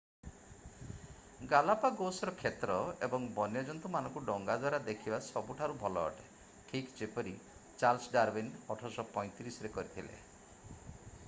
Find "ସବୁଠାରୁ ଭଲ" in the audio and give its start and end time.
5.27-6.07